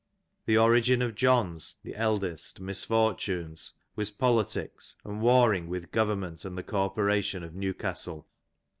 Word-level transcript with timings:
The 0.47 0.57
origin 0.57 1.03
of 1.03 1.13
John's 1.13 1.75
(the 1.83 1.95
eldest) 1.95 2.59
misfortunes 2.59 3.73
was 3.95 4.09
politics, 4.09 4.95
and 5.05 5.21
warring 5.21 5.67
with 5.69 5.91
government 5.91 6.43
and 6.43 6.57
the 6.57 6.63
corporation 6.63 7.43
of 7.43 7.53
New 7.53 7.75
castle. 7.75 8.27